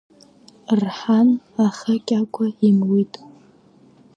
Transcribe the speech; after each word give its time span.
Рҳан, 0.79 1.29
аха 1.65 1.93
Кьагәа 2.07 2.47
имуит. 2.67 3.13